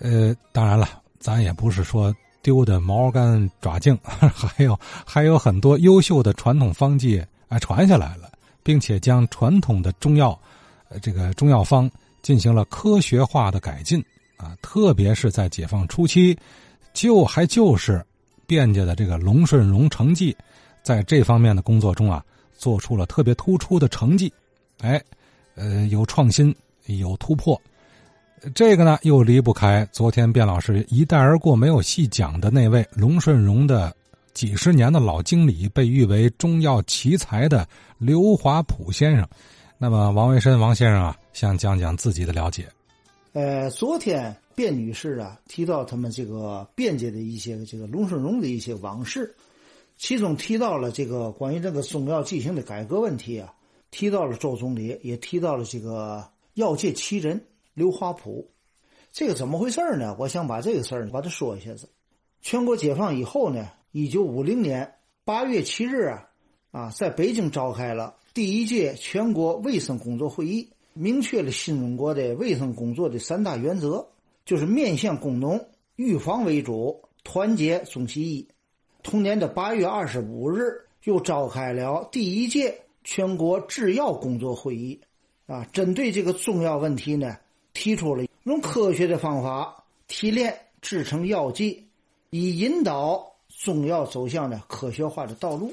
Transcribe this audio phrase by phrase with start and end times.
[0.00, 8.32] 呃，当然了，咱也不是说丢的毛干爪净， 还有还有很多优秀的传统方剂啊传下来了，
[8.62, 10.38] 并且将传统的中药，
[11.02, 11.90] 这个中药方
[12.22, 14.02] 进行了科学化的改进
[14.38, 16.34] 啊，特别是在解放初期，
[16.94, 18.02] 就还就是
[18.46, 20.34] 卞家的这个龙顺荣成绩，
[20.82, 22.24] 在这方面的工作中啊，
[22.56, 24.32] 做出了特别突出的成绩，
[24.80, 24.98] 哎，
[25.56, 26.54] 呃，有创新，
[26.86, 27.60] 有突破。
[28.54, 33.94] 这个呢，又离不开昨天卞老师一带而过没有细讲的那位龙顺荣的
[34.32, 37.68] 几十年的老经理，被誉为中药奇才的
[37.98, 39.28] 刘华普先生。
[39.76, 42.66] 那么，王维申王先生啊，想讲讲自己的了解。
[43.32, 49.34] 呃，昨天卞女士啊提到他们这个卞家的一些这个龙顺荣的一些往事，
[49.98, 53.52] 其中提到了这个关于这个中药进行的改革问题啊，
[53.90, 57.38] 提到了周总理，也提到了这个药界奇人。
[57.80, 58.50] 刘华普，
[59.10, 60.14] 这个怎么回事呢？
[60.18, 61.88] 我想把这个事儿把它说一下子。
[62.42, 66.28] 全国解放以后呢，一九五零年八月七日啊，
[66.72, 74.06] 啊，在北京召开了第一届全国卫生工作会议，明确了新中国的卫生工作的三大原则，
[74.44, 75.58] 就是面向工农，
[75.96, 78.46] 预防为主，团结终其一。
[79.02, 85.00] 同年的八月二十五日，又召开了第一届全国制药工作会议，
[85.46, 87.38] 啊，针对这个重要问题呢。
[87.72, 91.88] 提出了用科学的方法提炼制成药剂，
[92.30, 95.72] 以引导中药走向呢科学化的道路。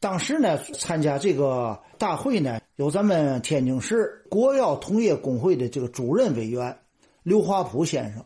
[0.00, 6.76] 当时呢，参加这个大会呢，有咱们天津市国药同业工会的这个主任委员
[7.22, 8.24] 刘华普先生。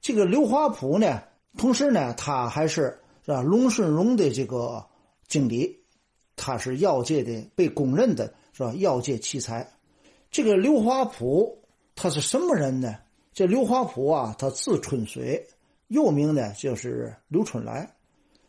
[0.00, 1.22] 这个刘华普呢，
[1.56, 4.84] 同时呢，他还是是吧龙顺荣的这个
[5.28, 5.78] 经理，
[6.36, 9.66] 他是药界的被公认的是吧药界奇才。
[10.30, 11.56] 这个刘华普。
[12.00, 12.94] 他是什么人呢？
[13.34, 15.44] 这刘华普啊，他字春水，
[15.88, 17.92] 又名呢就是刘春来，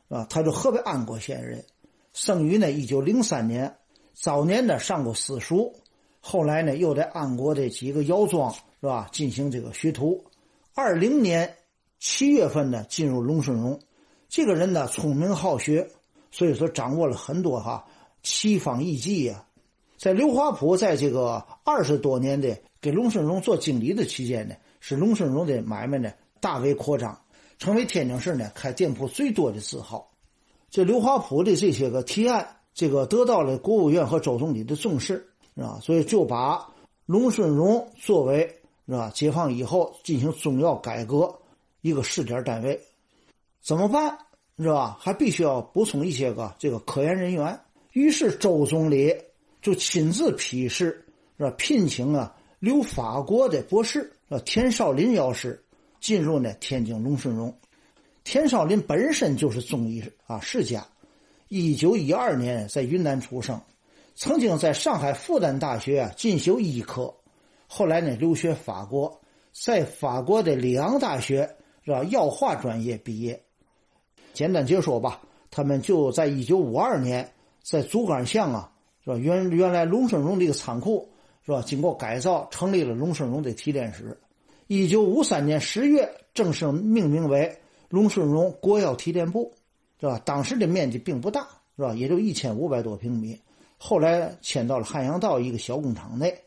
[0.08, 1.66] 啊，他是河北安国县人，
[2.14, 3.76] 生于呢一九零三年，
[4.14, 5.74] 早年呢上过私塾，
[6.20, 10.24] 后来呢又在安国的几个窑庄是吧进行这个学徒。
[10.76, 11.58] 二零年
[11.98, 13.80] 七月份呢进入龙顺荣，
[14.28, 15.90] 这个人呢聪明好学，
[16.30, 17.88] 所以说掌握了很多哈
[18.22, 19.44] 奇方异技呀。
[20.00, 22.58] 在刘华普在这个二十多年的。
[22.82, 27.20] 给龙顺荣做经理的期间呢，使龙顺荣的买卖呢大为扩张，
[27.58, 30.10] 成为天津市呢开店铺最多的字号。
[30.70, 35.16] 这刘华普的这些个提案，这个得到了国务院和周总理的重视，
[35.58, 35.78] 是吧？
[35.82, 36.66] 所以就把
[37.06, 38.48] 龙顺荣作为
[38.86, 39.12] 是吧？
[39.14, 41.38] 解放以后进行中药改革
[41.82, 42.80] 一个试点单位，
[43.62, 44.18] 怎么办？
[44.58, 44.98] 是吧？
[45.02, 47.60] 还必须要补充一些个这个科研人员。
[47.92, 49.14] 于是周总理
[49.70, 51.06] 就亲自批示，
[51.38, 51.52] 是吧？
[51.52, 52.36] 聘请啊。
[52.58, 55.64] 留法国的博士呃田少林药师
[56.02, 57.56] 进入呢天津龙顺荣。
[58.26, 60.86] 田少林本身就是中医啊世家，
[61.48, 63.62] 一九一二年在云南出生，
[64.14, 67.14] 曾经在上海复旦大学啊进修医科，
[67.66, 69.22] 后来呢留学法国，
[69.54, 71.50] 在法国的里昂大学
[71.86, 73.42] 是吧药化专业毕业。
[74.34, 77.32] 简单解说吧，他们就在一九五二年
[77.64, 78.70] 在竹竿巷啊
[79.10, 81.10] 是吧原原来龙顺荣的一个仓库。
[81.46, 81.64] 是吧？
[81.66, 84.16] 经过改造，成立了龙顺荣的提炼室。
[84.68, 89.52] 一九五三年十月，正式命名为龙顺荣国药提炼部，
[90.00, 90.22] 是吧？
[90.24, 91.96] 当时的面积并不大，是吧？
[91.96, 93.40] 也就一千五百多平米。
[93.80, 96.38] 后来迁到了汉阳道一个小工厂内。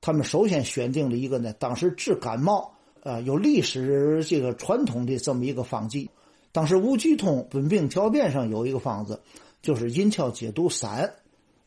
[0.00, 2.72] 他们首先选定了一个呢，当时治感冒，
[3.02, 6.08] 呃，有历史这个传统的这么一个方剂。
[6.50, 9.20] 当时吴鞠通《本病条辨》上有一个方子，
[9.60, 11.12] 就是银翘解毒散，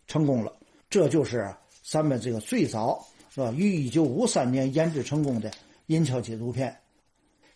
[0.08, 0.52] 成功了。
[0.90, 1.54] 这就是。
[1.90, 3.02] 咱们这个最早
[3.34, 3.50] 是吧？
[3.56, 5.50] 于一九五三年研制成功的
[5.86, 6.78] 银翘解毒片，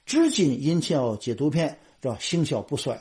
[0.05, 1.67] 至今银翘解毒片
[2.01, 2.17] 是吧？
[2.17, 2.97] 行销不衰。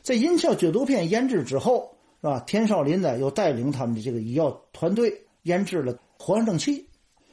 [0.00, 2.40] 在银翘解毒片研制之后是吧？
[2.46, 6.88] 田少林呢又带领他们的这个医药团队研制了活性蒸气。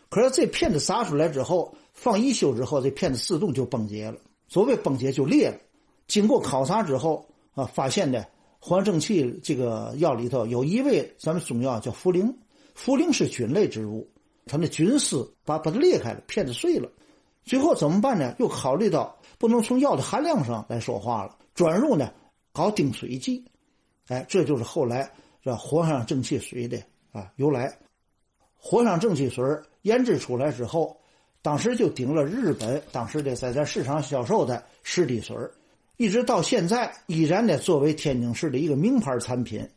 [0.10, 4.18] 可是这片子撒出来之后，放一宿之后，这片子自动就崩解了。
[4.50, 5.58] 所谓崩解就裂了。
[6.06, 8.26] 经过考察之后啊，发现呢，
[8.62, 12.34] 藿香正气这个药里头有一味咱们中药叫茯苓。
[12.74, 14.08] 茯苓是菌类植物，
[14.46, 16.90] 它那菌丝把把它裂开了，片子碎了。
[17.44, 18.36] 最后怎么办呢？
[18.40, 22.14] 又考虑到不能从药的含量上来说话了，转入呢
[22.54, 23.44] 搞定水剂。
[24.08, 25.12] 哎，这就是后来
[25.44, 25.56] 是吧？
[25.56, 26.82] 活上正气水的
[27.12, 27.76] 啊由来。
[28.56, 29.44] 活上正气水
[29.82, 30.96] 研制出来之后，
[31.42, 35.36] 当时就顶了日本当时的在咱市场销售的湿地水
[36.02, 39.70] 一直到现在依然呢作为天津市的一个名牌产品。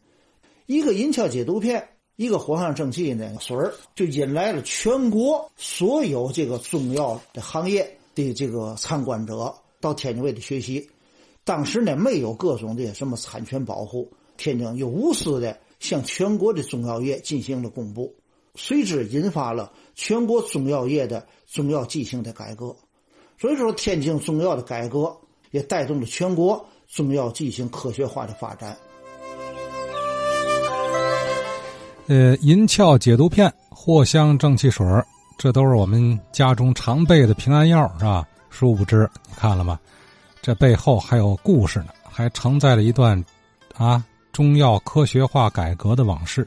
[0.64, 1.86] 一个银翘解毒片。
[2.16, 10.88] 一个火上正气那个水儿，就引来了全国所有这个中药的行业的这个参观者到天津卫的学习。
[11.42, 18.14] 当时呢，没有各种的什么产权保护，天津又无私的向全国的中药业进行了公布，
[18.54, 22.76] 随之引发了全国中药业的中药剂型的改革。
[23.36, 25.16] 所以说，天津中药的改革
[25.54, 26.62] 也带动了全国
[26.92, 28.76] 中药剂型科学化的发展。
[32.08, 34.84] 呃，银翘解毒片、藿香正气水
[35.38, 38.26] 这都是我们家中常备的平安药，是吧？
[38.50, 39.78] 殊不知，你看了吗？
[40.42, 43.24] 这背后还有故事呢，还承载了一段
[43.76, 46.46] 啊中药科学化改革的往事。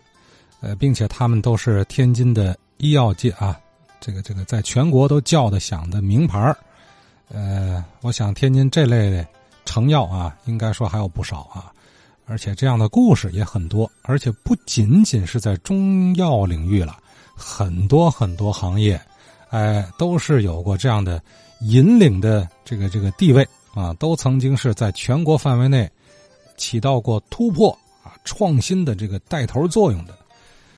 [0.60, 3.57] 呃，并且他们都是天津的医药界啊，
[4.01, 6.53] 这个这个在全国都叫得响的名牌
[7.29, 9.25] 呃，我想天津这类
[9.65, 11.71] 成药啊，应该说还有不少啊。
[12.25, 16.97] 而且这样的故事也很多，而且不仅仅是在中药领域了，
[17.35, 19.00] 很多很多行业，
[19.50, 21.21] 哎，都是有过这样的
[21.62, 25.89] 引领的这个这个地位啊，都曾经是在全国范围内
[26.57, 27.71] 起到过突破
[28.03, 30.18] 啊创新的这个带头作用的。